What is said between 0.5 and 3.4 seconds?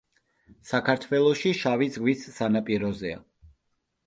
საქართველოში შავი ზღვის სანაპიროზეა.